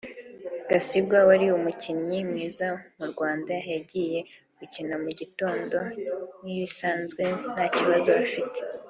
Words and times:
Gasigwa 0.69 1.17
wari 1.29 1.45
umukinnyi 1.57 2.19
mwiza 2.29 2.67
mu 2.97 3.05
Rwanda 3.11 3.53
yagiye 3.73 4.19
gukina 4.57 4.95
mu 5.03 5.11
gitondo 5.19 5.77
nk’ibisanzwe 6.41 7.23
nta 7.53 7.65
kibazo 7.75 8.09
afite 8.23 8.59